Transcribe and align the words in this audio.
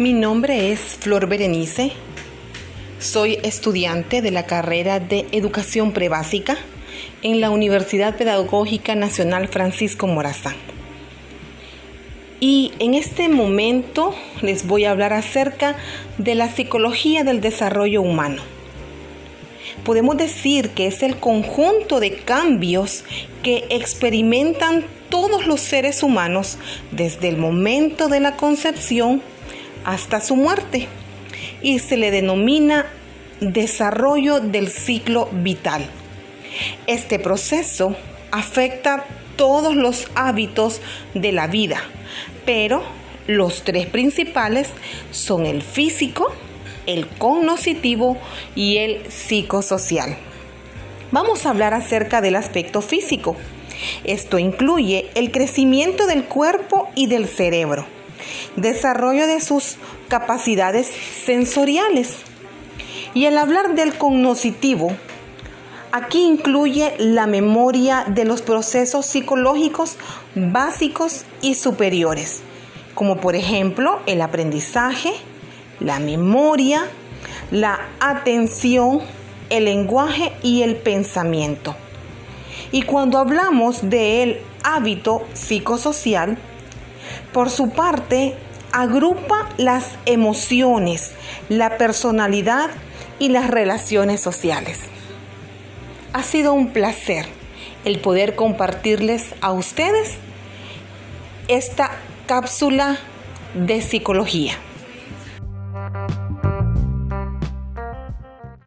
Mi 0.00 0.14
nombre 0.14 0.72
es 0.72 0.80
Flor 0.80 1.26
Berenice. 1.26 1.92
Soy 3.00 3.38
estudiante 3.42 4.22
de 4.22 4.30
la 4.30 4.46
carrera 4.46 4.98
de 4.98 5.26
Educación 5.30 5.92
Prebásica 5.92 6.56
en 7.20 7.42
la 7.42 7.50
Universidad 7.50 8.16
Pedagógica 8.16 8.94
Nacional 8.94 9.48
Francisco 9.48 10.06
Morazán. 10.06 10.54
Y 12.40 12.72
en 12.78 12.94
este 12.94 13.28
momento 13.28 14.14
les 14.40 14.66
voy 14.66 14.86
a 14.86 14.92
hablar 14.92 15.12
acerca 15.12 15.76
de 16.16 16.34
la 16.34 16.48
psicología 16.48 17.22
del 17.22 17.42
desarrollo 17.42 18.00
humano. 18.00 18.40
Podemos 19.84 20.16
decir 20.16 20.70
que 20.70 20.86
es 20.86 21.02
el 21.02 21.18
conjunto 21.18 22.00
de 22.00 22.14
cambios 22.14 23.04
que 23.42 23.66
experimentan 23.68 24.82
todos 25.10 25.46
los 25.46 25.60
seres 25.60 26.02
humanos 26.02 26.56
desde 26.90 27.28
el 27.28 27.36
momento 27.36 28.08
de 28.08 28.20
la 28.20 28.36
concepción 28.38 29.20
hasta 29.84 30.20
su 30.20 30.36
muerte 30.36 30.88
y 31.62 31.78
se 31.78 31.96
le 31.96 32.10
denomina 32.10 32.86
desarrollo 33.40 34.40
del 34.40 34.68
ciclo 34.68 35.28
vital. 35.32 35.84
Este 36.86 37.18
proceso 37.18 37.96
afecta 38.30 39.04
todos 39.36 39.74
los 39.74 40.08
hábitos 40.14 40.80
de 41.14 41.32
la 41.32 41.46
vida, 41.46 41.80
pero 42.44 42.82
los 43.26 43.62
tres 43.62 43.86
principales 43.86 44.68
son 45.10 45.46
el 45.46 45.62
físico, 45.62 46.32
el 46.86 47.06
cognoscitivo 47.06 48.18
y 48.54 48.78
el 48.78 49.10
psicosocial. 49.10 50.16
Vamos 51.12 51.46
a 51.46 51.50
hablar 51.50 51.74
acerca 51.74 52.20
del 52.20 52.36
aspecto 52.36 52.82
físico. 52.82 53.36
Esto 54.04 54.38
incluye 54.38 55.10
el 55.14 55.30
crecimiento 55.30 56.06
del 56.06 56.24
cuerpo 56.24 56.88
y 56.94 57.06
del 57.06 57.26
cerebro, 57.26 57.86
desarrollo 58.56 59.26
de 59.26 59.40
sus 59.40 59.76
capacidades 60.08 60.90
sensoriales. 61.24 62.16
Y 63.14 63.26
al 63.26 63.38
hablar 63.38 63.74
del 63.74 63.94
cognoscitivo, 63.94 64.92
aquí 65.92 66.22
incluye 66.22 66.94
la 66.98 67.26
memoria 67.26 68.04
de 68.06 68.24
los 68.24 68.42
procesos 68.42 69.06
psicológicos 69.06 69.96
básicos 70.34 71.24
y 71.42 71.54
superiores, 71.54 72.42
como 72.94 73.16
por 73.16 73.34
ejemplo 73.34 74.00
el 74.06 74.20
aprendizaje, 74.22 75.12
la 75.80 75.98
memoria, 75.98 76.86
la 77.50 77.80
atención, 77.98 79.00
el 79.48 79.64
lenguaje 79.64 80.32
y 80.42 80.62
el 80.62 80.76
pensamiento. 80.76 81.74
Y 82.72 82.82
cuando 82.82 83.18
hablamos 83.18 83.90
del 83.90 84.40
hábito 84.62 85.26
psicosocial, 85.32 86.38
por 87.32 87.50
su 87.50 87.70
parte, 87.70 88.34
agrupa 88.72 89.48
las 89.56 89.86
emociones, 90.06 91.12
la 91.48 91.76
personalidad 91.76 92.70
y 93.18 93.28
las 93.28 93.50
relaciones 93.50 94.20
sociales. 94.20 94.80
Ha 96.12 96.22
sido 96.22 96.52
un 96.52 96.72
placer 96.72 97.26
el 97.84 98.00
poder 98.00 98.34
compartirles 98.34 99.34
a 99.40 99.52
ustedes 99.52 100.16
esta 101.48 101.90
cápsula 102.26 102.98
de 103.54 103.82
psicología. 103.82 104.54